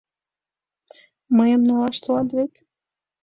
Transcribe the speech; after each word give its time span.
—Мыйым 1.37 1.61
налаш 1.67 1.97
толат 2.03 2.29
вет? 2.35 2.53